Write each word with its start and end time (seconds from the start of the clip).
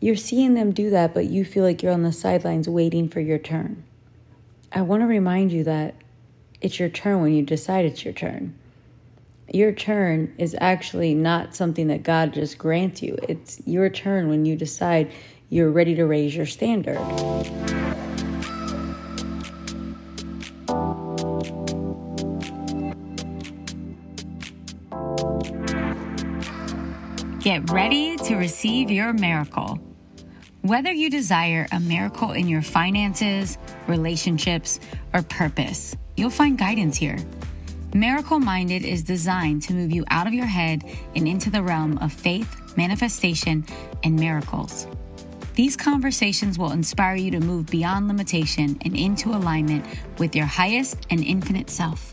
you're 0.00 0.16
seeing 0.16 0.54
them 0.54 0.72
do 0.72 0.88
that, 0.90 1.12
but 1.12 1.26
you 1.26 1.44
feel 1.44 1.62
like 1.62 1.82
you're 1.82 1.92
on 1.92 2.02
the 2.02 2.12
sidelines 2.12 2.68
waiting 2.68 3.08
for 3.08 3.20
your 3.20 3.38
turn. 3.38 3.84
I 4.72 4.80
want 4.80 5.02
to 5.02 5.06
remind 5.06 5.52
you 5.52 5.62
that 5.64 5.94
it's 6.62 6.78
your 6.78 6.88
turn 6.88 7.20
when 7.20 7.34
you 7.34 7.42
decide 7.42 7.84
it's 7.84 8.04
your 8.04 8.14
turn. 8.14 8.54
Your 9.52 9.72
turn 9.72 10.34
is 10.38 10.56
actually 10.60 11.12
not 11.14 11.54
something 11.54 11.88
that 11.88 12.02
God 12.02 12.32
just 12.32 12.56
grants 12.56 13.02
you. 13.02 13.18
It's 13.28 13.60
your 13.66 13.90
turn 13.90 14.28
when 14.28 14.46
you 14.46 14.56
decide 14.56 15.12
you're 15.50 15.70
ready 15.70 15.94
to 15.96 16.04
raise 16.04 16.34
your 16.34 16.46
standard. 16.46 16.96
Get 27.40 27.70
ready 27.70 28.16
to 28.18 28.36
receive 28.36 28.90
your 28.90 29.12
miracle. 29.12 29.80
Whether 30.62 30.92
you 30.92 31.08
desire 31.08 31.66
a 31.72 31.80
miracle 31.80 32.32
in 32.32 32.46
your 32.46 32.60
finances, 32.60 33.56
relationships, 33.86 34.78
or 35.14 35.22
purpose, 35.22 35.96
you'll 36.18 36.28
find 36.28 36.58
guidance 36.58 36.98
here. 36.98 37.16
Miracle 37.94 38.38
Minded 38.38 38.84
is 38.84 39.02
designed 39.02 39.62
to 39.62 39.72
move 39.72 39.90
you 39.90 40.04
out 40.10 40.26
of 40.26 40.34
your 40.34 40.44
head 40.44 40.84
and 41.16 41.26
into 41.26 41.48
the 41.48 41.62
realm 41.62 41.96
of 41.98 42.12
faith, 42.12 42.76
manifestation, 42.76 43.64
and 44.04 44.16
miracles. 44.16 44.86
These 45.54 45.78
conversations 45.78 46.58
will 46.58 46.72
inspire 46.72 47.16
you 47.16 47.30
to 47.30 47.40
move 47.40 47.64
beyond 47.66 48.08
limitation 48.08 48.78
and 48.82 48.94
into 48.94 49.30
alignment 49.30 49.86
with 50.18 50.36
your 50.36 50.44
highest 50.44 51.06
and 51.08 51.24
infinite 51.24 51.70
self. 51.70 52.12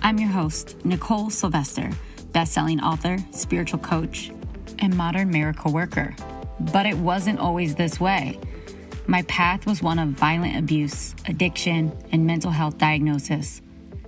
I'm 0.00 0.18
your 0.18 0.30
host, 0.30 0.76
Nicole 0.84 1.30
Sylvester, 1.30 1.90
best-selling 2.30 2.80
author, 2.80 3.18
spiritual 3.32 3.80
coach, 3.80 4.30
and 4.78 4.96
modern 4.96 5.30
miracle 5.30 5.72
worker. 5.72 6.14
But 6.60 6.86
it 6.86 6.96
wasn't 6.96 7.40
always 7.40 7.74
this 7.74 7.98
way. 7.98 8.38
My 9.06 9.22
path 9.22 9.66
was 9.66 9.82
one 9.82 9.98
of 9.98 10.10
violent 10.10 10.56
abuse, 10.56 11.14
addiction, 11.26 11.96
and 12.12 12.26
mental 12.26 12.50
health 12.50 12.78
diagnosis. 12.78 13.60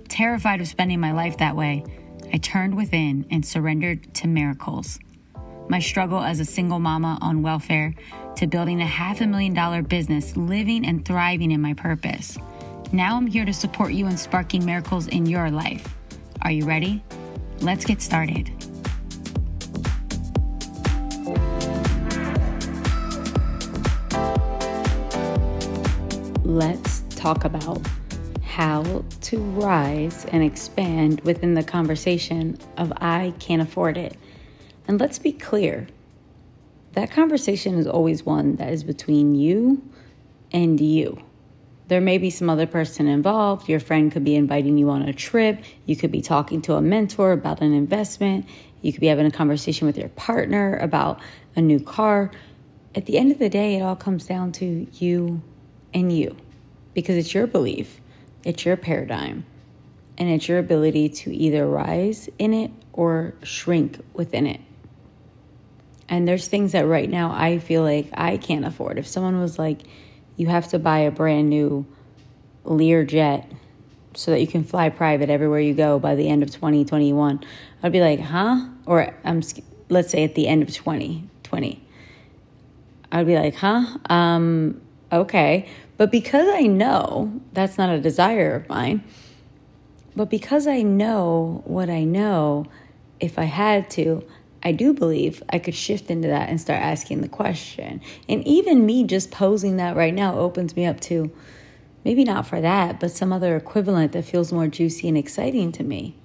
Terrified 0.07 0.61
of 0.61 0.67
spending 0.67 0.99
my 0.99 1.11
life 1.11 1.37
that 1.37 1.55
way, 1.55 1.83
I 2.31 2.37
turned 2.37 2.75
within 2.75 3.25
and 3.29 3.45
surrendered 3.45 4.13
to 4.15 4.27
miracles. 4.27 4.99
My 5.67 5.79
struggle 5.79 6.19
as 6.19 6.39
a 6.39 6.45
single 6.45 6.79
mama 6.79 7.17
on 7.21 7.41
welfare 7.41 7.95
to 8.37 8.47
building 8.47 8.81
a 8.81 8.85
half 8.85 9.21
a 9.21 9.27
million 9.27 9.53
dollar 9.53 9.81
business, 9.81 10.35
living 10.37 10.85
and 10.85 11.03
thriving 11.05 11.51
in 11.51 11.61
my 11.61 11.73
purpose. 11.73 12.37
Now 12.91 13.17
I'm 13.17 13.27
here 13.27 13.45
to 13.45 13.53
support 13.53 13.93
you 13.93 14.07
in 14.07 14.17
sparking 14.17 14.65
miracles 14.65 15.07
in 15.07 15.25
your 15.25 15.49
life. 15.49 15.95
Are 16.41 16.51
you 16.51 16.65
ready? 16.65 17.03
Let's 17.59 17.85
get 17.85 18.01
started. 18.01 18.51
Let's 26.53 27.01
talk 27.15 27.45
about 27.45 27.81
how 28.43 29.03
to 29.21 29.39
rise 29.39 30.25
and 30.25 30.43
expand 30.43 31.19
within 31.21 31.55
the 31.55 31.63
conversation 31.63 32.59
of 32.77 32.93
I 32.97 33.33
can't 33.39 33.61
afford 33.61 33.97
it. 33.97 34.15
And 34.87 34.99
let's 34.99 35.17
be 35.17 35.31
clear 35.31 35.87
that 36.91 37.09
conversation 37.09 37.79
is 37.79 37.87
always 37.87 38.23
one 38.23 38.57
that 38.57 38.71
is 38.71 38.83
between 38.83 39.33
you 39.33 39.81
and 40.51 40.79
you. 40.79 41.19
There 41.87 42.01
may 42.01 42.19
be 42.19 42.29
some 42.29 42.51
other 42.51 42.67
person 42.67 43.07
involved. 43.07 43.67
Your 43.67 43.79
friend 43.79 44.11
could 44.11 44.23
be 44.23 44.35
inviting 44.35 44.77
you 44.77 44.91
on 44.91 45.01
a 45.01 45.13
trip. 45.13 45.63
You 45.87 45.95
could 45.95 46.11
be 46.11 46.21
talking 46.21 46.61
to 46.63 46.75
a 46.75 46.81
mentor 46.81 47.31
about 47.31 47.61
an 47.61 47.73
investment. 47.73 48.45
You 48.83 48.91
could 48.91 49.01
be 49.01 49.07
having 49.07 49.25
a 49.25 49.31
conversation 49.31 49.87
with 49.87 49.97
your 49.97 50.09
partner 50.09 50.77
about 50.77 51.19
a 51.55 51.61
new 51.61 51.79
car. 51.79 52.29
At 52.93 53.07
the 53.07 53.17
end 53.17 53.31
of 53.31 53.39
the 53.39 53.49
day, 53.49 53.77
it 53.77 53.81
all 53.81 53.95
comes 53.95 54.27
down 54.27 54.51
to 54.53 54.85
you 54.93 55.41
and 55.93 56.11
you 56.15 56.35
because 56.93 57.17
it's 57.17 57.33
your 57.33 57.47
belief, 57.47 57.99
it's 58.43 58.65
your 58.65 58.77
paradigm, 58.77 59.45
and 60.17 60.29
it's 60.29 60.47
your 60.47 60.59
ability 60.59 61.09
to 61.09 61.35
either 61.35 61.67
rise 61.67 62.29
in 62.37 62.53
it 62.53 62.71
or 62.93 63.33
shrink 63.43 63.99
within 64.13 64.45
it. 64.45 64.61
And 66.07 66.27
there's 66.27 66.47
things 66.47 66.73
that 66.73 66.85
right 66.85 67.09
now 67.09 67.31
I 67.31 67.59
feel 67.59 67.81
like 67.81 68.09
I 68.13 68.37
can't 68.37 68.65
afford. 68.65 68.99
If 68.99 69.07
someone 69.07 69.39
was 69.39 69.57
like, 69.57 69.81
you 70.35 70.47
have 70.47 70.67
to 70.69 70.79
buy 70.79 70.99
a 70.99 71.11
brand 71.11 71.49
new 71.49 71.85
Lear 72.65 73.03
jet 73.03 73.51
so 74.15 74.31
that 74.31 74.39
you 74.39 74.47
can 74.47 74.63
fly 74.63 74.89
private 74.89 75.29
everywhere 75.29 75.59
you 75.59 75.73
go 75.73 75.99
by 75.99 76.15
the 76.15 76.29
end 76.29 76.43
of 76.43 76.51
2021, 76.51 77.41
I'd 77.81 77.91
be 77.91 78.01
like, 78.01 78.19
huh? 78.19 78.67
Or 78.85 79.13
I'm, 79.23 79.41
let's 79.89 80.11
say 80.11 80.23
at 80.23 80.35
the 80.35 80.47
end 80.47 80.61
of 80.61 80.69
2020, 80.69 81.83
I'd 83.11 83.25
be 83.25 83.35
like, 83.35 83.55
huh? 83.55 83.97
Um, 84.09 84.81
okay. 85.13 85.69
But 85.97 86.11
because 86.11 86.47
I 86.47 86.61
know 86.61 87.41
that's 87.53 87.77
not 87.77 87.89
a 87.89 87.99
desire 87.99 88.55
of 88.55 88.67
mine, 88.69 89.03
but 90.15 90.29
because 90.29 90.67
I 90.67 90.81
know 90.81 91.61
what 91.65 91.89
I 91.89 92.03
know, 92.03 92.65
if 93.19 93.39
I 93.39 93.45
had 93.45 93.89
to, 93.91 94.23
I 94.63 94.71
do 94.71 94.93
believe 94.93 95.43
I 95.49 95.59
could 95.59 95.75
shift 95.75 96.09
into 96.09 96.27
that 96.29 96.49
and 96.49 96.59
start 96.59 96.81
asking 96.81 97.21
the 97.21 97.27
question. 97.27 98.01
And 98.29 98.45
even 98.47 98.85
me 98.85 99.03
just 99.03 99.31
posing 99.31 99.77
that 99.77 99.95
right 99.95 100.13
now 100.13 100.37
opens 100.37 100.75
me 100.75 100.85
up 100.85 100.99
to 101.01 101.31
maybe 102.05 102.23
not 102.23 102.47
for 102.47 102.61
that, 102.61 102.99
but 102.99 103.11
some 103.11 103.33
other 103.33 103.55
equivalent 103.55 104.13
that 104.13 104.25
feels 104.25 104.53
more 104.53 104.67
juicy 104.67 105.07
and 105.07 105.17
exciting 105.17 105.71
to 105.73 105.83
me. 105.83 106.15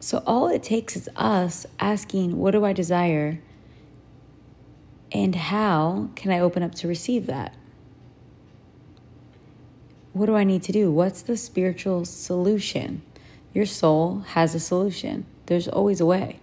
So 0.00 0.22
all 0.26 0.48
it 0.48 0.62
takes 0.62 0.96
is 0.96 1.08
us 1.16 1.66
asking, 1.80 2.36
What 2.36 2.50
do 2.52 2.64
I 2.64 2.72
desire? 2.72 3.40
And 5.12 5.34
how 5.34 6.10
can 6.16 6.32
I 6.32 6.40
open 6.40 6.62
up 6.62 6.74
to 6.76 6.88
receive 6.88 7.26
that? 7.26 7.54
What 10.16 10.26
do 10.26 10.34
I 10.34 10.44
need 10.44 10.62
to 10.62 10.72
do? 10.72 10.90
What's 10.90 11.20
the 11.20 11.36
spiritual 11.36 12.06
solution? 12.06 13.02
Your 13.52 13.66
soul 13.66 14.20
has 14.28 14.54
a 14.54 14.60
solution, 14.60 15.26
there's 15.44 15.68
always 15.68 16.00
a 16.00 16.06
way. 16.06 16.40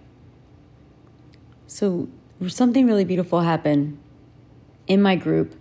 So, 1.66 2.08
something 2.46 2.86
really 2.86 3.04
beautiful 3.04 3.40
happened 3.40 3.98
in 4.86 5.02
my 5.02 5.16
group, 5.16 5.56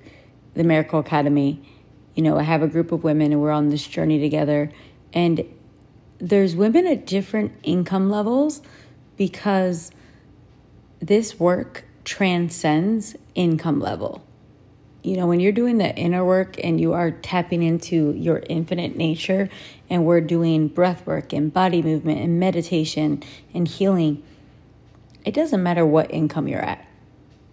the 0.53 0.63
Miracle 0.63 0.99
Academy. 0.99 1.59
You 2.13 2.21
know, 2.21 2.37
I 2.37 2.43
have 2.43 2.61
a 2.61 2.67
group 2.67 2.91
of 2.91 3.03
women 3.03 3.31
and 3.31 3.41
we're 3.41 3.51
on 3.51 3.69
this 3.69 3.87
journey 3.87 4.19
together. 4.19 4.71
And 5.11 5.43
there's 6.19 6.55
women 6.55 6.85
at 6.85 7.07
different 7.07 7.53
income 7.63 8.11
levels 8.11 8.61
because 9.17 9.91
this 10.99 11.39
work 11.39 11.85
transcends 12.03 13.15
income 13.33 13.79
level 13.79 14.23
you 15.03 15.17
know, 15.17 15.27
when 15.27 15.41
you're 15.41 15.51
doing 15.51 15.77
the 15.77 15.93
inner 15.95 16.23
work 16.23 16.55
and 16.63 16.79
you 16.79 16.93
are 16.93 17.11
tapping 17.11 17.61
into 17.61 18.13
your 18.13 18.41
infinite 18.49 18.95
nature, 18.95 19.49
and 19.89 20.05
we're 20.05 20.21
doing 20.21 20.69
breath 20.69 21.05
work 21.05 21.33
and 21.33 21.53
body 21.53 21.81
movement 21.81 22.21
and 22.21 22.39
meditation 22.39 23.21
and 23.53 23.67
healing, 23.67 24.23
it 25.25 25.33
doesn't 25.33 25.61
matter 25.61 25.85
what 25.85 26.11
income 26.11 26.47
you're 26.47 26.61
at. 26.61 26.87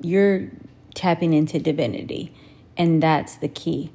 You're 0.00 0.48
tapping 0.94 1.34
into 1.34 1.58
divinity, 1.58 2.32
and 2.76 3.02
that's 3.02 3.34
the 3.36 3.48
key. 3.48 3.90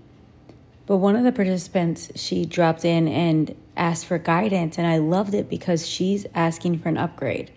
But 0.86 0.98
one 0.98 1.16
of 1.16 1.24
the 1.24 1.32
participants, 1.32 2.12
she 2.16 2.46
dropped 2.46 2.84
in 2.84 3.08
and 3.08 3.56
asked 3.78 4.06
for 4.06 4.18
guidance, 4.18 4.78
and 4.78 4.86
I 4.86 4.98
loved 4.98 5.34
it 5.34 5.50
because 5.50 5.88
she's 5.88 6.26
asking 6.36 6.80
for 6.80 6.90
an 6.90 6.98
upgrade. 6.98 7.52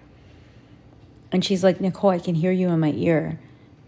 And 1.33 1.45
she's 1.45 1.63
like, 1.63 1.81
Nicole, 1.81 2.11
I 2.11 2.21
can 2.21 2.37
hear 2.37 2.53
you 2.53 2.69
in 2.69 2.81
my 2.81 2.93
ear 2.93 3.39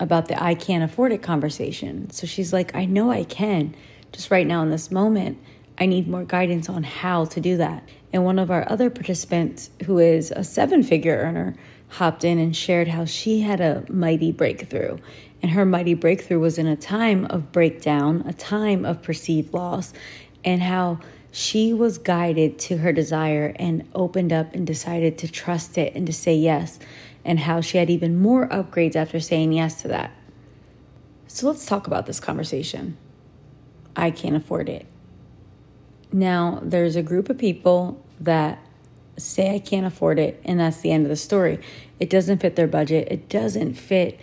about 0.01 0.27
the 0.27 0.43
I 0.43 0.55
can't 0.55 0.83
afford 0.83 1.13
it 1.13 1.23
conversation. 1.23 2.11
So 2.11 2.27
she's 2.27 2.53
like, 2.53 2.75
I 2.75 2.87
know 2.87 3.11
I 3.11 3.25
can. 3.25 3.75
Just 4.13 4.31
right 4.31 4.47
now 4.47 4.63
in 4.63 4.71
this 4.71 4.91
moment, 4.91 5.39
I 5.79 5.87
need 5.87 6.09
more 6.09 6.25
guidance 6.25 6.69
on 6.69 6.83
how 6.83 7.27
to 7.27 7.41
do 7.41 7.57
that. 7.59 7.89
And 8.13 8.25
one 8.25 8.39
of 8.39 8.51
our 8.51 8.69
other 8.69 8.91
participants, 8.91 9.71
who 9.85 9.99
is 9.99 10.33
a 10.33 10.43
seven 10.43 10.83
figure 10.83 11.17
earner, 11.17 11.55
hopped 11.89 12.25
in 12.25 12.39
and 12.39 12.57
shared 12.57 12.89
how 12.89 13.05
she 13.05 13.41
had 13.41 13.61
a 13.61 13.85
mighty 13.89 14.33
breakthrough. 14.33 14.99
And 15.43 15.53
her 15.53 15.65
mighty 15.65 15.95
breakthrough 15.95 16.41
was 16.41 16.59
in 16.59 16.67
a 16.67 16.77
time 16.77 17.27
of 17.27 17.53
breakdown, 17.53 18.25
a 18.27 18.33
time 18.33 18.85
of 18.85 19.03
perceived 19.03 19.55
loss, 19.55 19.93
and 20.45 20.63
how 20.63 21.01
she 21.33 21.73
was 21.73 21.99
guided 21.99 22.59
to 22.59 22.79
her 22.79 22.93
desire 22.93 23.53
and 23.57 23.89
opened 23.95 24.33
up 24.33 24.55
and 24.55 24.67
decided 24.67 25.19
to 25.19 25.29
trust 25.29 25.79
it 25.79 25.95
and 25.95 26.07
to 26.07 26.13
say 26.13 26.35
yes 26.35 26.79
and 27.25 27.41
how 27.41 27.61
she 27.61 27.79
had 27.79 27.91
even 27.91 28.19
more 28.19 28.49
upgrades 28.49 28.97
after 28.97 29.21
saying 29.21 29.53
yes 29.53 29.83
to 29.83 29.89
that. 29.89 30.11
So 31.27 31.47
let's 31.47 31.67
talk 31.67 31.87
about 31.87 32.07
this 32.07 32.21
conversation. 32.21 32.97
I 33.95 34.11
can't 34.11 34.37
afford 34.37 34.69
it. 34.69 34.87
Now, 36.13 36.61
there's 36.63 36.97
a 36.97 37.03
group 37.03 37.31
of 37.31 37.39
people 37.39 38.05
that 38.21 38.59
say 39.17 39.55
I 39.55 39.59
can't 39.59 39.87
afford 39.87 40.19
it, 40.19 40.41
and 40.45 40.59
that's 40.59 40.79
the 40.79 40.91
end 40.91 41.05
of 41.05 41.11
the 41.11 41.17
story. 41.17 41.61
It 42.01 42.11
doesn't 42.11 42.39
fit 42.39 42.57
their 42.57 42.67
budget, 42.67 43.09
it 43.11 43.29
doesn't 43.29 43.75
fit 43.75 44.19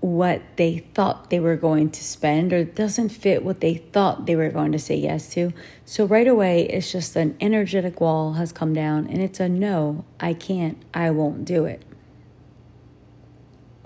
what 0.00 0.40
they 0.56 0.78
thought 0.94 1.30
they 1.30 1.40
were 1.40 1.56
going 1.56 1.90
to 1.90 2.04
spend, 2.04 2.52
or 2.52 2.64
doesn't 2.64 3.08
fit 3.08 3.44
what 3.44 3.60
they 3.60 3.74
thought 3.74 4.26
they 4.26 4.36
were 4.36 4.50
going 4.50 4.72
to 4.72 4.78
say 4.78 4.94
yes 4.94 5.28
to. 5.34 5.52
So, 5.84 6.06
right 6.06 6.28
away, 6.28 6.62
it's 6.62 6.92
just 6.92 7.16
an 7.16 7.36
energetic 7.40 8.00
wall 8.00 8.34
has 8.34 8.52
come 8.52 8.72
down, 8.72 9.06
and 9.06 9.20
it's 9.20 9.40
a 9.40 9.48
no, 9.48 10.04
I 10.20 10.32
can't, 10.32 10.80
I 10.94 11.10
won't 11.10 11.44
do 11.44 11.66
it 11.66 11.82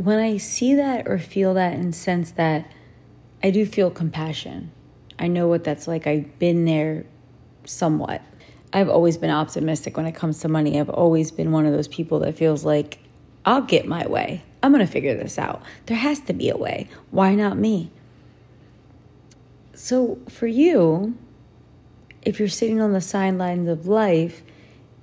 when 0.01 0.19
I 0.19 0.39
see 0.39 0.75
that 0.75 1.07
or 1.07 1.19
feel 1.19 1.53
that 1.55 1.75
and 1.75 1.95
sense 1.95 2.31
that, 2.33 2.71
I 3.43 3.51
do 3.51 3.67
feel 3.67 3.91
compassion. 3.91 4.71
I 5.19 5.27
know 5.27 5.47
what 5.47 5.63
that's 5.63 5.87
like. 5.87 6.07
I've 6.07 6.39
been 6.39 6.65
there 6.65 7.05
somewhat. 7.65 8.23
I've 8.73 8.89
always 8.89 9.19
been 9.19 9.31
optimistic 9.31 9.99
when 9.99 10.07
it 10.07 10.15
comes 10.15 10.41
to 10.41 10.49
money. 10.49 10.81
I've 10.81 10.89
always 10.89 11.31
been 11.31 11.53
one 11.53 11.67
of 11.67 11.73
those 11.73 11.89
people 11.89 12.21
that 12.21 12.35
feels 12.37 12.65
like 12.65 12.99
I'll 13.45 13.61
get 13.61 13.87
my 13.87 14.07
way. 14.07 14.43
I'm 14.63 14.73
going 14.73 14.85
to 14.85 14.91
figure 14.91 15.15
this 15.15 15.39
out. 15.39 15.63
There 15.85 15.99
has 15.99 16.21
to 16.21 16.33
be 16.33 16.49
a 16.49 16.57
way. 16.57 16.89
Why 17.11 17.35
not 17.35 17.59
me? 17.59 17.91
So, 19.75 20.19
for 20.29 20.47
you, 20.47 21.17
if 22.23 22.39
you're 22.39 22.49
sitting 22.49 22.81
on 22.81 22.93
the 22.93 23.01
sidelines 23.03 23.69
of 23.69 23.87
life 23.87 24.43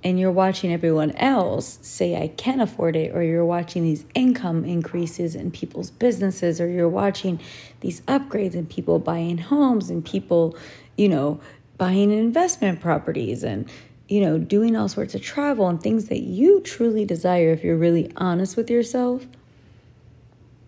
and 0.04 0.20
you're 0.20 0.32
watching 0.32 0.72
everyone 0.72 1.12
else 1.12 1.80
say, 1.82 2.22
I 2.22 2.28
can't 2.28 2.62
afford 2.62 2.96
it, 2.96 3.16
or 3.16 3.24
you're 3.24 3.46
watching 3.46 3.84
these 3.84 4.06
income 4.14 4.64
increases 4.64 5.36
in 5.36 5.52
people's 5.52 5.90
businesses, 5.90 6.62
or 6.62 6.68
you're 6.68 6.88
watching 6.88 7.40
these 7.82 8.02
upgrades 8.02 8.54
in 8.54 8.68
people 8.68 9.00
buying 9.00 9.38
homes 9.38 9.90
and 9.90 10.06
people, 10.06 10.56
you 10.98 11.10
know, 11.10 11.40
buying 11.78 12.12
investment 12.12 12.80
properties 12.80 13.44
and, 13.44 13.70
you 14.08 14.22
know, 14.22 14.38
doing 14.38 14.76
all 14.76 14.88
sorts 14.88 15.16
of 15.16 15.22
travel 15.22 15.68
and 15.68 15.82
things 15.82 16.10
that 16.10 16.22
you 16.22 16.62
truly 16.62 17.04
desire 17.04 17.52
if 17.52 17.64
you're 17.64 17.76
really 17.76 18.12
honest 18.18 18.56
with 18.56 18.70
yourself. 18.70 19.26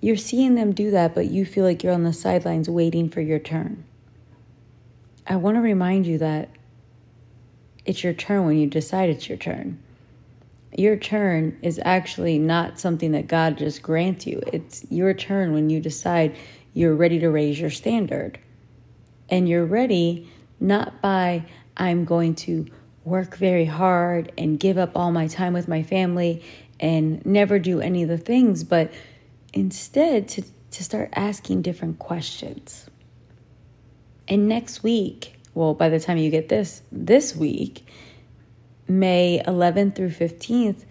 You're 0.02 0.18
seeing 0.18 0.56
them 0.56 0.72
do 0.72 0.92
that, 0.92 1.14
but 1.14 1.28
you 1.28 1.46
feel 1.46 1.66
like 1.66 1.84
you're 1.84 1.94
on 1.94 2.04
the 2.04 2.14
sidelines 2.14 2.70
waiting 2.70 3.10
for 3.10 3.22
your 3.22 3.40
turn. 3.40 3.84
I 5.28 5.36
want 5.36 5.56
to 5.56 5.62
remind 5.62 6.08
you 6.08 6.18
that 6.18 6.50
it's 7.90 8.04
your 8.04 8.14
turn 8.14 8.46
when 8.46 8.60
you 8.60 8.68
decide 8.68 9.10
it's 9.10 9.28
your 9.28 9.38
turn. 9.40 9.80
Your 10.78 10.96
turn 10.96 11.58
is 11.64 11.82
actually 11.84 12.38
not 12.38 12.80
something 12.80 13.14
that 13.14 13.28
God 13.28 13.58
just 13.58 13.82
grants 13.82 14.28
you. 14.28 14.44
It's 14.54 14.86
your 14.92 15.16
turn 15.16 15.54
when 15.54 15.72
you 15.72 15.80
decide 15.80 16.38
you're 16.76 16.94
ready 16.94 17.18
to 17.18 17.32
raise 17.32 17.60
your 17.60 17.72
standard. 17.72 18.38
And 19.28 19.50
you're 19.50 19.66
ready 19.66 20.30
not 20.60 21.02
by, 21.02 21.46
I'm 21.78 22.06
going 22.06 22.36
to 22.36 22.68
work 23.06 23.36
very 23.38 23.66
hard 23.66 24.34
and 24.38 24.60
give 24.60 24.78
up 24.78 24.92
all 24.96 25.12
my 25.12 25.26
time 25.26 25.54
with 25.54 25.68
my 25.68 25.82
family 25.82 26.44
and 26.80 27.26
never 27.26 27.58
do 27.58 27.82
any 27.82 28.04
of 28.04 28.10
the 28.10 28.20
things, 28.20 28.64
but 28.64 28.94
instead 29.52 30.28
to, 30.28 30.44
to 30.44 30.84
start 30.84 31.10
asking 31.14 31.64
different 31.64 31.98
questions. 31.98 32.86
And 34.28 34.48
next 34.48 34.84
week, 34.84 35.39
well, 35.60 35.74
by 35.74 35.90
the 35.90 36.00
time 36.00 36.18
you 36.18 36.30
get 36.30 36.48
this, 36.48 36.84
this 36.90 37.36
week, 37.36 37.86
May 38.88 39.44
11th 39.46 39.94
through 39.94 40.12
15th, 40.12 40.86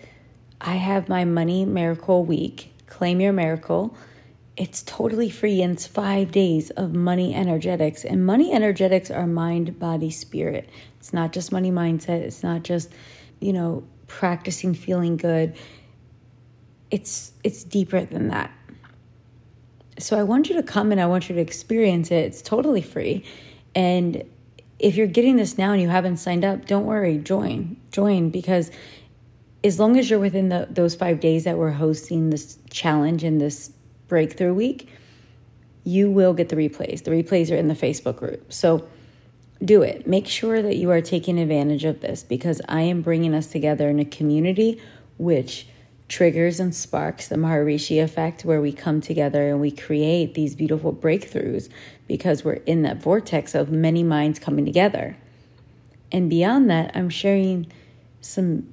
I 0.61 0.75
have 0.75 1.09
my 1.09 1.25
Money 1.25 1.65
Miracle 1.65 2.23
Week. 2.23 2.75
Claim 2.87 3.19
Your 3.19 3.32
Miracle. 3.32 3.97
It's 4.59 4.82
totally 4.82 5.31
free 5.31 5.62
and 5.62 5.73
it's 5.73 5.87
five 5.87 6.32
days 6.32 6.69
of 6.69 6.93
money 6.93 7.35
energetics. 7.35 8.05
And 8.05 8.26
money 8.26 8.53
energetics 8.53 9.11
are 9.11 9.26
mind, 9.26 9.79
body, 9.79 10.11
spirit. 10.11 10.69
It's 10.99 11.15
not 11.15 11.32
just 11.32 11.50
money 11.50 11.70
mindset. 11.70 12.20
It's 12.20 12.43
not 12.43 12.62
just, 12.62 12.93
you 13.41 13.55
know, 13.55 13.85
practicing 14.06 14.75
feeling 14.75 15.17
good. 15.17 15.56
It's 16.91 17.32
it's 17.43 17.65
deeper 17.65 18.05
than 18.05 18.29
that. 18.29 18.50
So 19.99 20.19
I 20.19 20.25
want 20.25 20.50
you 20.50 20.56
to 20.56 20.62
come 20.62 20.93
and 20.93 21.00
I 21.00 21.06
want 21.06 21.31
you 21.31 21.37
to 21.37 21.41
experience 21.41 22.11
it. 22.11 22.26
It's 22.26 22.43
totally 22.43 22.82
free. 22.82 23.25
And 23.75 24.25
if 24.78 24.96
you're 24.96 25.06
getting 25.06 25.36
this 25.36 25.58
now 25.58 25.72
and 25.72 25.82
you 25.82 25.88
haven't 25.88 26.19
signed 26.19 26.44
up, 26.44 26.66
don't 26.66 26.86
worry, 26.86 27.19
join. 27.19 27.76
Join 27.90 28.30
because 28.30 28.70
as 29.64 29.80
long 29.80 29.96
as 29.98 30.08
you're 30.08 30.20
within 30.20 30.48
the, 30.50 30.69
those 30.70 30.94
five 30.94 31.20
days 31.20 31.44
that 31.44 31.58
we're 31.58 31.72
hosting 31.72 32.30
this 32.30 32.58
challenge 32.70 33.25
and 33.25 33.40
this 33.40 33.72
breakthrough 34.06 34.54
week, 34.54 34.88
you 35.84 36.10
will 36.10 36.32
get 36.32 36.48
the 36.48 36.56
replays. 36.56 37.02
The 37.02 37.10
replays 37.10 37.50
are 37.50 37.56
in 37.56 37.69
the 37.69 37.75
Facebook 37.75 38.16
group. 38.16 38.52
So 38.52 38.86
do 39.64 39.82
it. 39.82 40.06
Make 40.06 40.26
sure 40.26 40.62
that 40.62 40.76
you 40.76 40.90
are 40.90 41.00
taking 41.00 41.38
advantage 41.38 41.84
of 41.84 42.00
this 42.00 42.22
because 42.22 42.60
I 42.69 42.82
am 42.82 43.02
bringing 43.02 43.34
us 43.34 43.48
together 43.48 43.88
in 43.88 43.98
a 43.98 44.04
community 44.04 44.81
which 45.16 45.66
triggers 46.08 46.58
and 46.58 46.75
sparks 46.75 47.28
the 47.28 47.37
Maharishi 47.37 48.02
effect, 48.02 48.44
where 48.44 48.60
we 48.60 48.72
come 48.72 49.00
together 49.00 49.49
and 49.49 49.60
we 49.60 49.70
create 49.70 50.34
these 50.34 50.55
beautiful 50.55 50.93
breakthroughs 50.93 51.69
because 52.06 52.44
we're 52.44 52.55
in 52.55 52.82
that 52.82 53.02
vortex 53.02 53.55
of 53.55 53.70
many 53.70 54.02
minds 54.02 54.38
coming 54.38 54.64
together. 54.64 55.16
And 56.10 56.31
beyond 56.31 56.70
that, 56.70 56.90
I'm 56.94 57.10
sharing 57.10 57.70
some, 58.22 58.66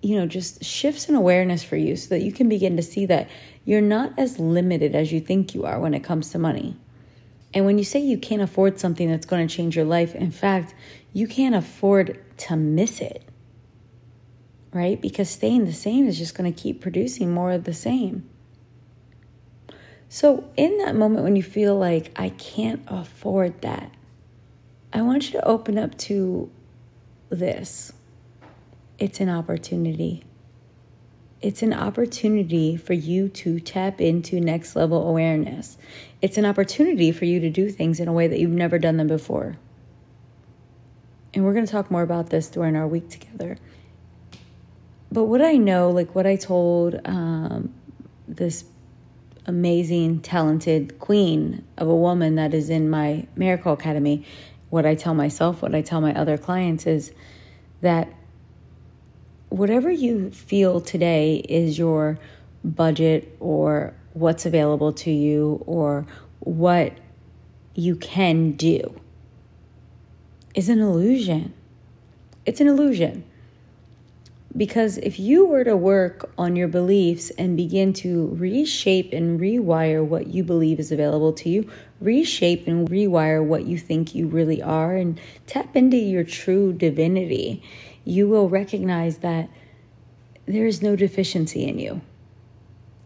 you 0.00 0.16
know, 0.16 0.26
just 0.26 0.64
shifts 0.64 1.08
in 1.08 1.14
awareness 1.14 1.62
for 1.62 1.76
you 1.76 1.96
so 1.96 2.08
that 2.10 2.22
you 2.22 2.32
can 2.32 2.48
begin 2.48 2.76
to 2.76 2.82
see 2.82 3.04
that 3.06 3.28
you're 3.66 3.82
not 3.82 4.18
as 4.18 4.38
limited 4.38 4.94
as 4.94 5.12
you 5.12 5.20
think 5.20 5.54
you 5.54 5.66
are 5.66 5.78
when 5.78 5.92
it 5.92 6.00
comes 6.00 6.30
to 6.30 6.38
money. 6.38 6.76
And 7.52 7.66
when 7.66 7.76
you 7.76 7.84
say 7.84 7.98
you 8.00 8.18
can't 8.18 8.42
afford 8.42 8.78
something 8.78 9.10
that's 9.10 9.26
going 9.26 9.46
to 9.46 9.54
change 9.54 9.76
your 9.76 9.84
life, 9.84 10.14
in 10.14 10.30
fact, 10.30 10.74
you 11.12 11.26
can't 11.26 11.54
afford 11.54 12.18
to 12.38 12.56
miss 12.56 13.00
it 13.00 13.27
right? 14.72 15.00
Because 15.00 15.28
staying 15.28 15.64
the 15.64 15.72
same 15.72 16.06
is 16.06 16.18
just 16.18 16.34
going 16.36 16.52
to 16.52 16.62
keep 16.62 16.80
producing 16.80 17.32
more 17.32 17.52
of 17.52 17.64
the 17.64 17.74
same. 17.74 18.28
So, 20.10 20.50
in 20.56 20.78
that 20.78 20.96
moment 20.96 21.24
when 21.24 21.36
you 21.36 21.42
feel 21.42 21.76
like 21.76 22.10
I 22.16 22.30
can't 22.30 22.82
afford 22.86 23.60
that, 23.60 23.92
I 24.92 25.02
want 25.02 25.26
you 25.26 25.32
to 25.32 25.46
open 25.46 25.76
up 25.76 25.98
to 25.98 26.50
this. 27.28 27.92
It's 28.98 29.20
an 29.20 29.28
opportunity. 29.28 30.24
It's 31.40 31.62
an 31.62 31.74
opportunity 31.74 32.76
for 32.76 32.94
you 32.94 33.28
to 33.28 33.60
tap 33.60 34.00
into 34.00 34.40
next 34.40 34.74
level 34.74 35.06
awareness. 35.06 35.76
It's 36.20 36.38
an 36.38 36.44
opportunity 36.44 37.12
for 37.12 37.26
you 37.26 37.38
to 37.40 37.50
do 37.50 37.70
things 37.70 38.00
in 38.00 38.08
a 38.08 38.12
way 38.12 38.26
that 38.26 38.40
you've 38.40 38.50
never 38.50 38.78
done 38.78 38.96
them 38.96 39.06
before. 39.06 39.56
And 41.34 41.44
we're 41.44 41.52
going 41.52 41.66
to 41.66 41.70
talk 41.70 41.90
more 41.90 42.02
about 42.02 42.30
this 42.30 42.48
during 42.48 42.74
our 42.74 42.88
week 42.88 43.10
together 43.10 43.58
but 45.10 45.24
what 45.24 45.42
I 45.42 45.54
know, 45.54 45.90
like 45.90 46.14
what 46.14 46.26
I 46.26 46.36
told 46.36 47.00
um, 47.04 47.72
this 48.26 48.64
amazing, 49.46 50.20
talented 50.20 50.98
queen 50.98 51.64
of 51.78 51.88
a 51.88 51.96
woman 51.96 52.34
that 52.34 52.52
is 52.52 52.68
in 52.68 52.90
my 52.90 53.26
Miracle 53.34 53.72
Academy, 53.72 54.24
what 54.70 54.84
I 54.84 54.94
tell 54.94 55.14
myself, 55.14 55.62
what 55.62 55.74
I 55.74 55.80
tell 55.80 56.00
my 56.00 56.14
other 56.14 56.36
clients 56.36 56.86
is 56.86 57.12
that 57.80 58.12
whatever 59.48 59.90
you 59.90 60.30
feel 60.30 60.80
today 60.80 61.36
is 61.48 61.78
your 61.78 62.18
budget 62.62 63.34
or 63.40 63.94
what's 64.12 64.44
available 64.44 64.92
to 64.92 65.10
you 65.10 65.62
or 65.66 66.06
what 66.40 66.92
you 67.74 67.96
can 67.96 68.52
do 68.52 69.00
is 70.54 70.68
an 70.68 70.80
illusion. 70.80 71.54
It's 72.44 72.60
an 72.60 72.66
illusion. 72.66 73.24
Because 74.58 74.98
if 74.98 75.20
you 75.20 75.46
were 75.46 75.62
to 75.62 75.76
work 75.76 76.32
on 76.36 76.56
your 76.56 76.66
beliefs 76.66 77.30
and 77.38 77.56
begin 77.56 77.92
to 77.94 78.26
reshape 78.34 79.12
and 79.12 79.38
rewire 79.38 80.04
what 80.04 80.26
you 80.26 80.42
believe 80.42 80.80
is 80.80 80.90
available 80.90 81.32
to 81.34 81.48
you, 81.48 81.70
reshape 82.00 82.66
and 82.66 82.88
rewire 82.88 83.42
what 83.42 83.66
you 83.66 83.78
think 83.78 84.16
you 84.16 84.26
really 84.26 84.60
are, 84.60 84.96
and 84.96 85.20
tap 85.46 85.76
into 85.76 85.96
your 85.96 86.24
true 86.24 86.72
divinity, 86.72 87.62
you 88.04 88.28
will 88.28 88.48
recognize 88.48 89.18
that 89.18 89.48
there 90.46 90.66
is 90.66 90.82
no 90.82 90.96
deficiency 90.96 91.64
in 91.64 91.78
you. 91.78 92.00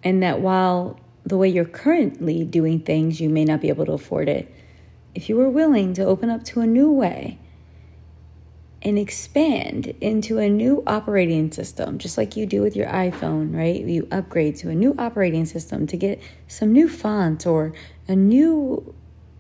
And 0.03 0.23
that 0.23 0.41
while 0.41 0.99
the 1.25 1.37
way 1.37 1.51
you're 1.51 1.67
currently 1.67 2.45
doing 2.45 2.81
things, 2.81 3.21
you 3.21 3.29
may 3.29 3.45
not 3.45 3.61
be 3.61 3.69
able 3.69 3.85
to 3.85 3.93
afford 3.93 4.31
it, 4.31 4.53
if 5.15 5.29
you 5.29 5.37
were 5.37 5.51
willing 5.51 5.93
to 5.95 6.05
open 6.05 6.31
up 6.31 6.45
to 6.45 6.63
a 6.63 6.67
new 6.67 6.91
way, 6.91 7.39
and 8.85 8.99
expand 8.99 9.95
into 10.01 10.39
a 10.39 10.49
new 10.49 10.83
operating 10.87 11.53
system, 11.53 11.99
just 11.99 12.19
like 12.19 12.37
you 12.37 12.47
do 12.47 12.61
with 12.61 12.75
your 12.75 12.89
iPhone, 12.89 13.55
right? 13.55 13.81
You 13.81 14.09
upgrade 14.11 14.57
to 14.57 14.71
a 14.71 14.75
new 14.75 14.95
operating 14.99 15.47
system 15.47 15.87
to 15.87 15.97
get 15.97 16.21
some 16.49 16.73
new 16.73 16.89
font 16.89 17.47
or 17.47 17.73
a 18.09 18.17
new 18.17 18.95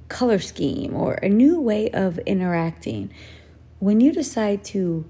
color 0.09 0.39
scheme 0.39 0.95
or 0.95 1.15
a 1.15 1.29
new 1.29 1.61
way 1.61 1.91
of 1.91 2.19
interacting. 2.21 3.13
When 3.81 4.01
you 4.01 4.13
decide 4.13 4.63
to 4.67 5.07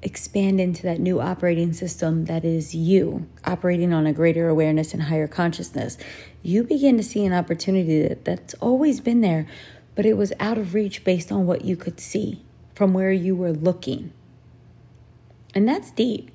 expand 0.00 0.60
into 0.60 0.82
that 0.82 1.00
new 1.00 1.20
operating 1.20 1.72
system 1.72 2.26
that 2.26 2.44
is 2.44 2.76
you, 2.76 3.26
operating 3.44 3.92
on 3.92 4.06
a 4.06 4.12
greater 4.12 4.48
awareness 4.48 4.92
and 4.92 5.04
higher 5.04 5.26
consciousness, 5.26 5.98
you 6.42 6.62
begin 6.62 6.96
to 6.96 7.02
see 7.02 7.24
an 7.24 7.32
opportunity 7.32 8.06
that, 8.06 8.24
that's 8.24 8.54
always 8.54 9.00
been 9.00 9.20
there, 9.20 9.48
but 9.96 10.06
it 10.06 10.16
was 10.16 10.32
out 10.38 10.58
of 10.58 10.74
reach 10.74 11.02
based 11.02 11.32
on 11.32 11.46
what 11.46 11.64
you 11.64 11.74
could 11.74 11.98
see 11.98 12.43
from 12.74 12.92
where 12.92 13.12
you 13.12 13.34
were 13.36 13.52
looking. 13.52 14.12
And 15.54 15.68
that's 15.68 15.90
deep. 15.90 16.30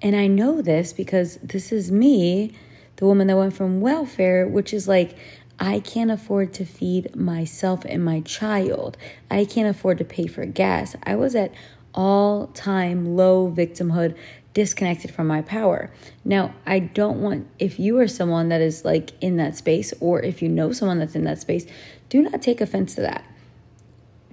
And 0.00 0.14
I 0.14 0.26
know 0.26 0.62
this 0.62 0.92
because 0.92 1.36
this 1.36 1.72
is 1.72 1.90
me, 1.90 2.52
the 2.96 3.06
woman 3.06 3.26
that 3.28 3.36
went 3.36 3.54
from 3.54 3.80
welfare, 3.80 4.46
which 4.46 4.72
is 4.72 4.86
like, 4.88 5.16
I 5.60 5.80
can't 5.80 6.10
afford 6.10 6.52
to 6.54 6.64
feed 6.64 7.16
myself 7.16 7.84
and 7.84 8.04
my 8.04 8.20
child. 8.20 8.96
I 9.30 9.44
can't 9.44 9.68
afford 9.68 9.98
to 9.98 10.04
pay 10.04 10.26
for 10.28 10.46
gas. 10.46 10.94
I 11.02 11.16
was 11.16 11.34
at 11.34 11.52
all 11.94 12.46
time 12.48 13.16
low 13.16 13.50
victimhood 13.50 14.16
disconnected 14.54 15.12
from 15.12 15.26
my 15.26 15.42
power. 15.42 15.90
Now, 16.24 16.54
I 16.66 16.78
don't 16.78 17.20
want, 17.20 17.48
if 17.58 17.78
you 17.78 17.98
are 17.98 18.08
someone 18.08 18.48
that 18.50 18.60
is 18.60 18.84
like 18.84 19.12
in 19.20 19.36
that 19.36 19.56
space, 19.56 19.92
or 20.00 20.22
if 20.22 20.42
you 20.42 20.48
know 20.48 20.72
someone 20.72 20.98
that's 20.98 21.14
in 21.14 21.24
that 21.24 21.40
space, 21.40 21.66
do 22.08 22.22
not 22.22 22.40
take 22.40 22.60
offense 22.60 22.94
to 22.96 23.00
that. 23.02 23.24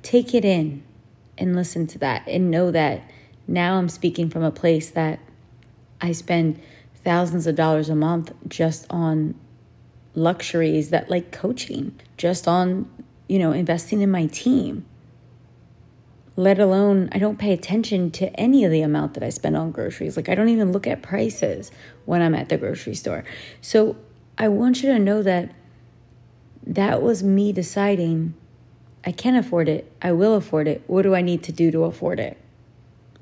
Take 0.05 0.35
it 0.35 0.45
in 0.45 0.83
and 1.35 1.55
listen 1.55 1.87
to 1.87 1.97
that 1.97 2.27
and 2.27 2.51
know 2.51 2.69
that 2.69 3.01
now 3.47 3.77
I'm 3.77 3.89
speaking 3.89 4.29
from 4.29 4.43
a 4.43 4.51
place 4.51 4.91
that 4.91 5.19
I 5.99 6.11
spend 6.11 6.61
thousands 7.03 7.47
of 7.47 7.55
dollars 7.55 7.89
a 7.89 7.95
month 7.95 8.31
just 8.47 8.85
on 8.91 9.33
luxuries 10.13 10.91
that 10.91 11.09
like 11.09 11.31
coaching, 11.31 11.99
just 12.17 12.47
on, 12.47 12.87
you 13.27 13.39
know, 13.39 13.51
investing 13.51 14.01
in 14.01 14.11
my 14.11 14.27
team 14.27 14.85
let 16.37 16.59
alone 16.59 17.09
I 17.11 17.17
don't 17.17 17.39
pay 17.39 17.53
attention 17.53 18.11
to 18.11 18.27
any 18.39 18.65
of 18.65 18.71
the 18.71 18.81
amount 18.81 19.13
that 19.13 19.23
I 19.23 19.29
spend 19.29 19.55
on 19.55 19.71
groceries. 19.71 20.17
Like 20.17 20.29
I 20.29 20.35
don't 20.35 20.49
even 20.49 20.71
look 20.71 20.85
at 20.85 21.01
prices 21.01 21.71
when 22.05 22.21
I'm 22.21 22.35
at 22.35 22.49
the 22.49 22.57
grocery 22.57 22.95
store. 22.95 23.23
So 23.61 23.95
I 24.37 24.49
want 24.49 24.83
you 24.83 24.91
to 24.91 24.99
know 24.99 25.23
that 25.23 25.53
that 26.67 27.01
was 27.01 27.23
me 27.23 27.53
deciding 27.53 28.33
I 29.05 29.11
can 29.11 29.35
afford 29.35 29.69
it. 29.69 29.91
I 30.01 30.11
will 30.11 30.35
afford 30.35 30.67
it. 30.67 30.83
What 30.87 31.03
do 31.03 31.13
I 31.13 31.21
need 31.21 31.43
to 31.43 31.51
do 31.51 31.71
to 31.71 31.83
afford 31.83 32.19
it? 32.19 32.37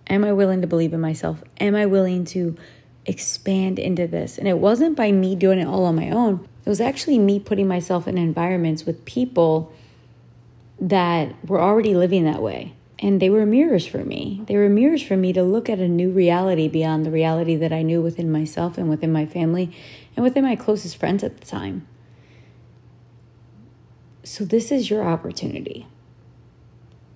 Am 0.07 0.23
I 0.23 0.33
willing 0.33 0.61
to 0.61 0.67
believe 0.67 0.93
in 0.93 1.01
myself? 1.01 1.43
Am 1.59 1.75
I 1.75 1.85
willing 1.85 2.25
to 2.25 2.55
expand 3.05 3.79
into 3.79 4.07
this? 4.07 4.37
And 4.37 4.47
it 4.47 4.59
wasn't 4.59 4.95
by 4.95 5.11
me 5.11 5.35
doing 5.35 5.59
it 5.59 5.67
all 5.67 5.85
on 5.85 5.95
my 5.95 6.09
own. 6.09 6.47
It 6.65 6.69
was 6.69 6.81
actually 6.81 7.19
me 7.19 7.39
putting 7.39 7.67
myself 7.67 8.07
in 8.07 8.17
environments 8.17 8.85
with 8.85 9.03
people 9.05 9.73
that 10.79 11.33
were 11.47 11.61
already 11.61 11.95
living 11.95 12.23
that 12.25 12.41
way 12.41 12.73
and 13.03 13.21
they 13.21 13.29
were 13.29 13.45
mirrors 13.45 13.85
for 13.85 14.05
me. 14.05 14.41
They 14.47 14.55
were 14.55 14.69
mirrors 14.69 15.03
for 15.03 15.17
me 15.17 15.33
to 15.33 15.43
look 15.43 15.69
at 15.69 15.79
a 15.79 15.89
new 15.89 16.09
reality 16.09 16.69
beyond 16.69 17.05
the 17.05 17.11
reality 17.11 17.57
that 17.57 17.73
I 17.73 17.81
knew 17.81 18.01
within 18.01 18.31
myself 18.31 18.77
and 18.77 18.89
within 18.89 19.11
my 19.11 19.25
family 19.25 19.75
and 20.15 20.23
within 20.23 20.45
my 20.45 20.55
closest 20.55 20.95
friends 20.95 21.21
at 21.21 21.37
the 21.37 21.45
time. 21.45 21.85
So, 24.23 24.45
this 24.45 24.71
is 24.71 24.89
your 24.89 25.03
opportunity. 25.03 25.87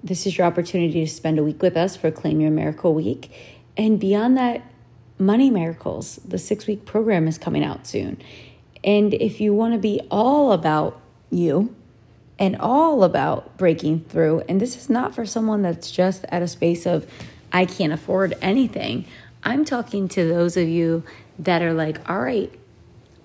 This 0.03 0.27
is 0.27 0.37
your 0.37 0.45
opportunity 0.45 1.05
to 1.05 1.07
spend 1.07 1.39
a 1.39 1.43
week 1.43 1.61
with 1.61 1.77
us 1.77 1.95
for 1.95 2.11
Claim 2.11 2.39
Your 2.41 2.51
Miracle 2.51 2.93
Week. 2.93 3.31
And 3.75 3.99
beyond 3.99 4.37
that, 4.37 4.61
Money 5.17 5.49
Miracles, 5.49 6.19
the 6.25 6.37
six 6.37 6.67
week 6.67 6.85
program 6.85 7.27
is 7.27 7.37
coming 7.37 7.63
out 7.63 7.87
soon. 7.87 8.21
And 8.83 9.13
if 9.15 9.41
you 9.41 9.53
want 9.53 9.73
to 9.73 9.79
be 9.79 10.01
all 10.11 10.51
about 10.51 11.01
you, 11.31 11.75
and 12.39 12.55
all 12.57 13.03
about 13.03 13.57
breaking 13.57 14.01
through. 14.01 14.43
And 14.47 14.61
this 14.61 14.77
is 14.77 14.89
not 14.89 15.15
for 15.15 15.25
someone 15.25 15.61
that's 15.61 15.91
just 15.91 16.25
at 16.29 16.41
a 16.41 16.47
space 16.47 16.85
of, 16.85 17.07
I 17.51 17.65
can't 17.65 17.93
afford 17.93 18.35
anything. 18.41 19.05
I'm 19.43 19.65
talking 19.65 20.07
to 20.09 20.27
those 20.27 20.57
of 20.57 20.67
you 20.67 21.03
that 21.39 21.61
are 21.61 21.73
like, 21.73 22.07
all 22.09 22.19
right, 22.19 22.53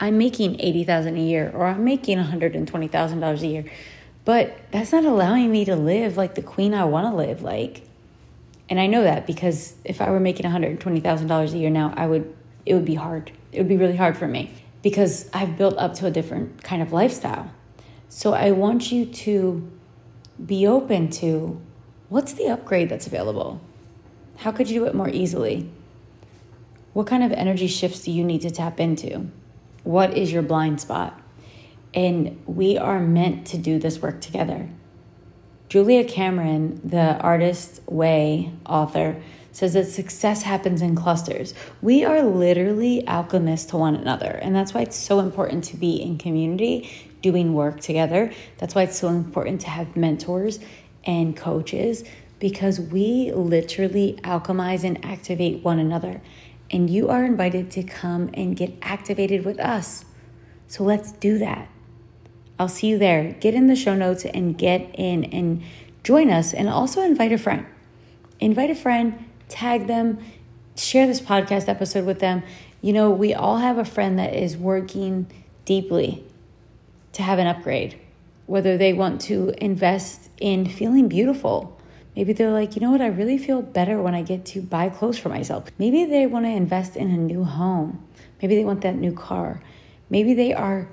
I'm 0.02 0.18
making 0.18 0.60
80,000 0.60 1.16
a 1.16 1.20
year 1.20 1.52
or 1.54 1.64
I'm 1.64 1.84
making 1.84 2.18
$120,000 2.18 3.40
a 3.40 3.46
year. 3.46 3.64
But 4.24 4.58
that's 4.72 4.90
not 4.90 5.04
allowing 5.04 5.52
me 5.52 5.64
to 5.64 5.76
live 5.76 6.16
like 6.16 6.34
the 6.34 6.42
queen 6.42 6.74
I 6.74 6.84
want 6.86 7.06
to 7.06 7.14
live 7.16 7.42
like. 7.42 7.82
And 8.68 8.80
I 8.80 8.88
know 8.88 9.04
that 9.04 9.28
because 9.28 9.76
if 9.84 10.00
I 10.00 10.10
were 10.10 10.18
making 10.18 10.44
$120,000 10.44 11.52
a 11.52 11.56
year 11.56 11.70
now, 11.70 11.94
I 11.96 12.08
would 12.08 12.34
it 12.66 12.74
would 12.74 12.84
be 12.84 12.96
hard. 12.96 13.30
It 13.52 13.58
would 13.58 13.68
be 13.68 13.76
really 13.76 13.96
hard 13.96 14.16
for 14.16 14.26
me 14.26 14.52
because 14.82 15.30
I've 15.32 15.56
built 15.56 15.78
up 15.78 15.94
to 15.94 16.06
a 16.06 16.10
different 16.10 16.64
kind 16.64 16.82
of 16.82 16.92
lifestyle. 16.92 17.52
So 18.08 18.34
I 18.34 18.50
want 18.50 18.90
you 18.90 19.06
to 19.06 19.70
be 20.44 20.66
open 20.66 21.10
to 21.10 21.60
what's 22.08 22.32
the 22.32 22.48
upgrade 22.48 22.88
that's 22.88 23.06
available? 23.06 23.60
How 24.38 24.50
could 24.50 24.68
you 24.68 24.80
do 24.80 24.86
it 24.86 24.96
more 24.96 25.08
easily? 25.08 25.70
What 26.92 27.06
kind 27.06 27.22
of 27.22 27.30
energy 27.30 27.68
shifts 27.68 28.02
do 28.02 28.10
you 28.10 28.24
need 28.24 28.40
to 28.40 28.50
tap 28.50 28.80
into? 28.80 29.30
What 29.84 30.16
is 30.16 30.32
your 30.32 30.42
blind 30.42 30.80
spot? 30.80 31.20
And 31.94 32.42
we 32.46 32.78
are 32.78 33.00
meant 33.00 33.46
to 33.48 33.58
do 33.58 33.78
this 33.78 34.00
work 34.00 34.20
together. 34.20 34.68
Julia 35.68 36.04
Cameron, 36.04 36.80
the 36.84 37.18
Artist 37.18 37.80
Way 37.86 38.52
author, 38.66 39.22
says 39.52 39.74
that 39.74 39.86
success 39.86 40.42
happens 40.42 40.82
in 40.82 40.94
clusters. 40.94 41.54
We 41.80 42.04
are 42.04 42.22
literally 42.22 43.06
alchemists 43.06 43.70
to 43.70 43.76
one 43.76 43.94
another. 43.94 44.30
And 44.30 44.54
that's 44.54 44.74
why 44.74 44.82
it's 44.82 44.96
so 44.96 45.20
important 45.20 45.64
to 45.64 45.76
be 45.76 46.00
in 46.00 46.18
community, 46.18 46.90
doing 47.20 47.54
work 47.54 47.80
together. 47.80 48.32
That's 48.58 48.74
why 48.74 48.82
it's 48.82 48.98
so 48.98 49.08
important 49.08 49.60
to 49.62 49.68
have 49.68 49.96
mentors 49.96 50.58
and 51.04 51.36
coaches 51.36 52.04
because 52.38 52.80
we 52.80 53.30
literally 53.32 54.18
alchemize 54.24 54.84
and 54.84 55.02
activate 55.04 55.62
one 55.62 55.78
another. 55.78 56.20
And 56.72 56.88
you 56.88 57.10
are 57.10 57.24
invited 57.24 57.70
to 57.72 57.82
come 57.82 58.30
and 58.32 58.56
get 58.56 58.72
activated 58.80 59.44
with 59.44 59.60
us. 59.60 60.04
So 60.68 60.84
let's 60.84 61.12
do 61.12 61.38
that. 61.38 61.68
I'll 62.58 62.68
see 62.68 62.88
you 62.88 62.98
there. 62.98 63.32
Get 63.40 63.54
in 63.54 63.66
the 63.66 63.76
show 63.76 63.94
notes 63.94 64.24
and 64.24 64.56
get 64.56 64.94
in 64.94 65.24
and 65.24 65.62
join 66.02 66.30
us 66.30 66.54
and 66.54 66.68
also 66.68 67.02
invite 67.02 67.32
a 67.32 67.38
friend. 67.38 67.66
Invite 68.40 68.70
a 68.70 68.74
friend, 68.74 69.28
tag 69.48 69.86
them, 69.86 70.18
share 70.76 71.06
this 71.06 71.20
podcast 71.20 71.68
episode 71.68 72.06
with 72.06 72.20
them. 72.20 72.42
You 72.80 72.92
know, 72.92 73.10
we 73.10 73.34
all 73.34 73.58
have 73.58 73.78
a 73.78 73.84
friend 73.84 74.18
that 74.18 74.34
is 74.34 74.56
working 74.56 75.26
deeply 75.64 76.24
to 77.12 77.22
have 77.22 77.38
an 77.38 77.46
upgrade, 77.46 77.98
whether 78.46 78.76
they 78.76 78.92
want 78.92 79.20
to 79.22 79.54
invest 79.58 80.30
in 80.40 80.66
feeling 80.66 81.08
beautiful. 81.08 81.78
Maybe 82.14 82.32
they're 82.32 82.50
like, 82.50 82.76
you 82.76 82.82
know 82.82 82.90
what, 82.90 83.00
I 83.00 83.06
really 83.06 83.38
feel 83.38 83.62
better 83.62 84.00
when 84.00 84.14
I 84.14 84.22
get 84.22 84.44
to 84.46 84.60
buy 84.60 84.90
clothes 84.90 85.18
for 85.18 85.30
myself. 85.30 85.64
Maybe 85.78 86.04
they 86.04 86.26
want 86.26 86.44
to 86.44 86.50
invest 86.50 86.96
in 86.96 87.10
a 87.10 87.16
new 87.16 87.44
home. 87.44 88.06
Maybe 88.40 88.54
they 88.54 88.64
want 88.64 88.82
that 88.82 88.96
new 88.96 89.12
car. 89.12 89.62
Maybe 90.10 90.34
they 90.34 90.52
are 90.52 90.88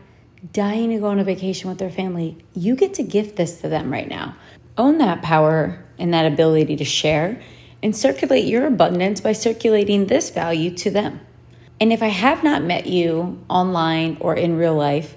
dying 0.54 0.92
to 0.92 1.00
go 1.00 1.08
on 1.08 1.20
a 1.20 1.24
vacation 1.24 1.70
with 1.70 1.80
their 1.80 1.90
family. 1.90 2.38
You 2.54 2.76
get 2.76 2.94
to 2.96 3.04
gift 3.04 3.36
this 3.36 3.60
to 3.62 3.68
them 3.68 3.92
right 3.92 4.08
now. 4.08 4.36
Own 4.78 4.98
that 5.00 5.22
power 5.22 5.84
and 5.98 6.14
that 6.14 6.32
ability 6.32 6.78
to 6.78 6.86
share 6.86 7.42
and 7.84 7.96
circulate 7.96 8.46
your 8.46 8.66
abundance 8.66 9.20
by 9.20 9.34
circulating 9.34 10.08
this 10.08 10.30
value 10.30 10.72
to 10.78 10.90
them. 10.90 11.20
And 11.82 11.92
if 11.92 12.02
I 12.04 12.08
have 12.08 12.44
not 12.44 12.64
met 12.64 12.88
you 12.88 13.44
online 13.50 14.18
or 14.20 14.36
in 14.36 14.58
real 14.58 14.76
life, 14.76 15.16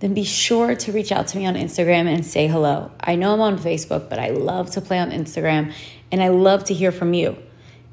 then 0.00 0.14
be 0.14 0.24
sure 0.24 0.74
to 0.74 0.92
reach 0.92 1.10
out 1.10 1.26
to 1.28 1.38
me 1.38 1.46
on 1.46 1.54
Instagram 1.54 2.06
and 2.06 2.24
say 2.24 2.46
hello. 2.46 2.90
I 3.00 3.16
know 3.16 3.34
I'm 3.34 3.40
on 3.40 3.58
Facebook, 3.58 4.08
but 4.08 4.18
I 4.18 4.28
love 4.28 4.70
to 4.72 4.80
play 4.80 4.98
on 4.98 5.10
Instagram 5.10 5.72
and 6.12 6.22
I 6.22 6.28
love 6.28 6.64
to 6.64 6.74
hear 6.74 6.92
from 6.92 7.14
you. 7.14 7.36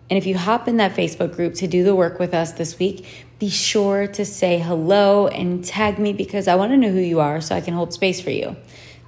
And 0.10 0.18
if 0.18 0.28
you 0.28 0.38
hop 0.38 0.68
in 0.68 0.78
that 0.78 0.94
Facebook 0.94 1.36
group 1.36 1.56
to 1.56 1.68
do 1.68 1.84
the 1.84 1.96
work 1.96 2.20
with 2.20 2.34
us 2.34 2.52
this 2.52 2.78
week, 2.78 3.26
be 3.40 3.50
sure 3.50 4.06
to 4.08 4.24
say 4.24 4.60
hello 4.60 5.28
and 5.28 5.66
tag 5.66 5.98
me 5.98 6.14
because 6.14 6.48
I 6.48 6.56
want 6.56 6.72
to 6.72 6.78
know 6.78 6.92
who 6.92 7.00
you 7.00 7.20
are 7.20 7.42
so 7.42 7.56
I 7.56 7.62
can 7.62 7.74
hold 7.74 7.92
space 7.92 8.22
for 8.22 8.30
you. 8.30 8.56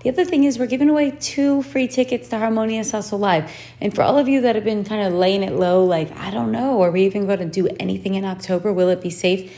The 0.02 0.10
other 0.10 0.26
thing 0.26 0.44
is, 0.44 0.58
we're 0.58 0.68
giving 0.68 0.90
away 0.90 1.12
two 1.12 1.64
free 1.64 1.88
tickets 1.88 2.30
to 2.30 2.38
Harmonious 2.38 2.92
Hustle 2.92 3.20
Live. 3.20 3.52
And 3.82 3.94
for 3.94 4.04
all 4.04 4.18
of 4.18 4.28
you 4.28 4.42
that 4.42 4.56
have 4.56 4.64
been 4.64 4.84
kind 4.84 5.06
of 5.06 5.14
laying 5.14 5.44
it 5.44 5.54
low, 5.54 5.84
like, 5.84 6.12
I 6.18 6.32
don't 6.32 6.52
know, 6.52 6.82
are 6.82 6.92
we 6.92 7.06
even 7.06 7.26
going 7.26 7.40
to 7.40 7.46
do 7.46 7.68
anything 7.80 8.16
in 8.16 8.24
October? 8.24 8.72
Will 8.72 8.90
it 8.90 9.02
be 9.02 9.10
safe? 9.10 9.52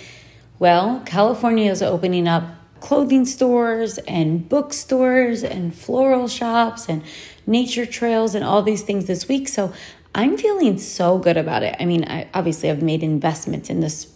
Well, 0.58 1.02
California 1.06 1.70
is 1.72 1.82
opening 1.82 2.28
up 2.28 2.44
clothing 2.82 3.26
stores 3.26 3.98
and 4.00 4.48
bookstores 4.48 5.44
and 5.44 5.76
floral 5.76 6.28
shops 6.28 6.88
and 6.88 7.04
nature 7.46 7.86
trails 7.86 8.36
and 8.36 8.44
all 8.44 8.62
these 8.62 8.84
things 8.84 9.06
this 9.06 9.28
week. 9.28 9.48
So 9.48 9.74
I'm 10.16 10.38
feeling 10.38 10.78
so 10.78 11.18
good 11.18 11.38
about 11.38 11.64
it. 11.64 11.76
I 11.80 11.86
mean, 11.86 12.06
I 12.06 12.28
obviously 12.34 12.70
I've 12.70 12.82
made 12.82 13.04
investments 13.04 13.70
in 13.70 13.80
this 13.80 14.12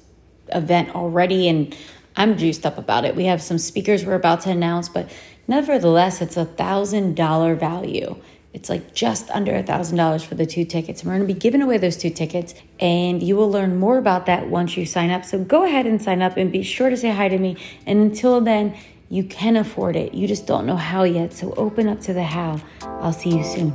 event 0.50 0.96
already 0.96 1.48
and 1.48 1.76
I'm 2.16 2.38
juiced 2.38 2.66
up 2.66 2.78
about 2.78 3.06
it. 3.06 3.16
We 3.16 3.26
have 3.26 3.42
some 3.42 3.58
speakers 3.58 4.06
we're 4.06 4.16
about 4.16 4.42
to 4.42 4.52
announce, 4.52 4.90
but 4.90 5.10
nevertheless, 5.48 6.22
it's 6.22 6.38
a 6.38 6.46
thousand 6.46 7.16
dollar 7.16 7.56
value. 7.56 8.16
It's 8.54 8.70
like 8.70 8.94
just 8.94 9.30
under 9.32 9.56
a 9.56 9.64
thousand 9.64 9.98
dollars 9.98 10.24
for 10.24 10.36
the 10.36 10.46
two 10.46 10.64
tickets. 10.64 11.02
And 11.02 11.10
we're 11.10 11.18
going 11.18 11.28
to 11.28 11.34
be 11.34 11.40
giving 11.40 11.62
away 11.62 11.78
those 11.78 11.98
two 11.98 12.12
tickets, 12.12 12.54
and 12.80 13.22
you 13.22 13.36
will 13.36 13.50
learn 13.50 13.78
more 13.78 13.98
about 13.98 14.28
that 14.28 14.48
once 14.48 14.78
you 14.78 14.86
sign 14.86 15.10
up. 15.10 15.26
So 15.26 15.44
go 15.44 15.64
ahead 15.64 15.88
and 15.88 16.02
sign 16.02 16.22
up 16.22 16.38
and 16.38 16.52
be 16.52 16.62
sure 16.64 16.90
to 16.90 16.98
say 16.98 17.10
hi 17.10 17.30
to 17.30 17.38
me. 17.38 17.58
And 17.86 18.00
until 18.00 18.42
then, 18.42 18.76
you 19.10 19.24
can 19.24 19.58
afford 19.58 19.96
it. 19.96 20.14
You 20.14 20.28
just 20.28 20.48
don't 20.48 20.66
know 20.66 20.76
how 20.76 21.04
yet. 21.04 21.34
So 21.34 21.54
open 21.54 21.88
up 21.88 22.00
to 22.02 22.14
the 22.14 22.24
how. 22.24 22.62
I'll 22.82 23.14
see 23.14 23.30
you 23.30 23.44
soon. 23.44 23.74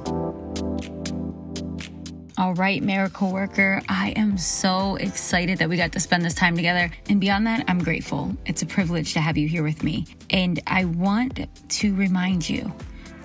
All 2.38 2.54
right, 2.54 2.80
miracle 2.80 3.32
worker, 3.32 3.82
I 3.88 4.10
am 4.14 4.38
so 4.38 4.94
excited 4.94 5.58
that 5.58 5.68
we 5.68 5.76
got 5.76 5.90
to 5.92 6.00
spend 6.00 6.24
this 6.24 6.34
time 6.34 6.54
together. 6.54 6.88
And 7.08 7.20
beyond 7.20 7.48
that, 7.48 7.64
I'm 7.66 7.80
grateful. 7.80 8.36
It's 8.46 8.62
a 8.62 8.66
privilege 8.66 9.12
to 9.14 9.20
have 9.20 9.36
you 9.36 9.48
here 9.48 9.64
with 9.64 9.82
me. 9.82 10.06
And 10.30 10.60
I 10.68 10.84
want 10.84 11.48
to 11.68 11.94
remind 11.96 12.48
you 12.48 12.72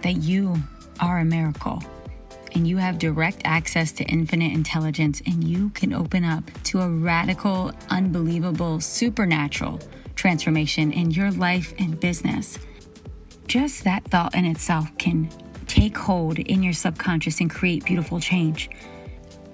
that 0.01 0.13
you 0.13 0.55
are 0.99 1.19
a 1.19 1.25
miracle 1.25 1.81
and 2.55 2.67
you 2.67 2.77
have 2.77 2.99
direct 2.99 3.41
access 3.45 3.91
to 3.93 4.03
infinite 4.05 4.51
intelligence 4.53 5.21
and 5.25 5.43
you 5.43 5.69
can 5.71 5.93
open 5.93 6.23
up 6.23 6.43
to 6.63 6.81
a 6.81 6.89
radical, 6.89 7.71
unbelievable, 7.89 8.79
supernatural 8.79 9.79
transformation 10.15 10.91
in 10.91 11.11
your 11.11 11.31
life 11.31 11.73
and 11.79 11.99
business. 11.99 12.59
Just 13.47 13.83
that 13.83 14.03
thought 14.05 14.35
in 14.35 14.45
itself 14.45 14.95
can 14.97 15.29
take 15.67 15.97
hold 15.97 16.39
in 16.39 16.63
your 16.63 16.73
subconscious 16.73 17.39
and 17.41 17.49
create 17.49 17.85
beautiful 17.85 18.19
change. 18.19 18.69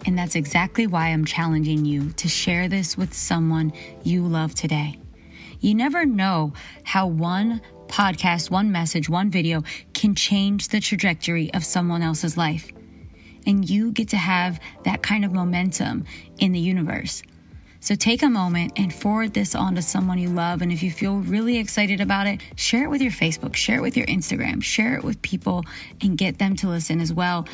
And 0.06 0.18
that's 0.18 0.36
exactly 0.36 0.88
why 0.88 1.08
I'm 1.08 1.26
challenging 1.26 1.86
you 1.86 2.12
to 2.12 2.28
share 2.28 2.68
this 2.68 2.98
with 2.98 3.14
someone 3.14 3.74
you 4.04 4.26
love 4.26 4.56
today. 4.56 5.00
You 5.60 5.76
never 5.76 6.06
know 6.06 6.54
how 6.84 7.08
one 7.08 7.62
podcast, 7.88 8.50
one 8.50 8.72
message, 8.72 9.10
one 9.10 9.30
video 9.30 9.64
can 10.00 10.16
change 10.16 10.70
the 10.70 10.80
trajectory 10.80 11.54
of 11.54 11.66
someone 11.66 12.02
else's 12.02 12.38
life. 12.38 12.72
And 13.46 13.70
you 13.70 13.92
get 13.92 14.08
to 14.10 14.18
have 14.18 14.58
that 14.86 15.04
kind 15.04 15.26
of 15.26 15.34
momentum 15.34 16.06
in 16.38 16.54
the 16.54 16.60
universe. 16.60 17.22
So 17.82 17.96
take 17.96 18.24
a 18.24 18.30
moment 18.30 18.72
and 18.78 18.94
forward 18.94 19.34
this 19.34 19.56
on 19.56 19.76
to 19.76 19.82
someone 19.82 20.18
you 20.18 20.30
love. 20.30 20.62
And 20.62 20.72
if 20.72 20.82
you 20.84 20.90
feel 20.90 21.18
really 21.18 21.58
excited 21.58 22.00
about 22.00 22.28
it, 22.28 22.40
share 22.56 22.86
it 22.86 22.90
with 22.90 23.02
your 23.02 23.12
Facebook, 23.12 23.58
share 23.58 23.80
it 23.80 23.82
with 23.82 23.98
your 23.98 24.06
Instagram, 24.06 24.64
share 24.64 24.96
it 24.96 25.04
with 25.04 25.22
people 25.22 25.66
and 26.00 26.18
get 26.18 26.40
them 26.40 26.56
to 26.58 26.70
listen 26.70 27.02
as 27.02 27.12
well. 27.12 27.46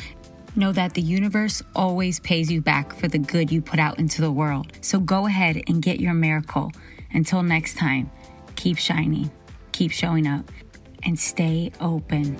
Know 0.54 0.70
that 0.70 0.94
the 0.94 1.02
universe 1.02 1.64
always 1.74 2.20
pays 2.20 2.48
you 2.48 2.60
back 2.60 2.94
for 2.94 3.08
the 3.08 3.18
good 3.18 3.50
you 3.50 3.60
put 3.60 3.80
out 3.80 3.98
into 3.98 4.20
the 4.20 4.30
world. 4.30 4.72
So 4.82 5.00
go 5.00 5.26
ahead 5.26 5.62
and 5.66 5.82
get 5.82 5.98
your 5.98 6.14
miracle. 6.14 6.70
Until 7.10 7.42
next 7.42 7.76
time, 7.76 8.08
keep 8.54 8.78
shining, 8.78 9.32
keep 9.72 9.90
showing 9.90 10.28
up, 10.28 10.48
and 11.06 11.18
stay 11.18 11.70
open. 11.80 12.36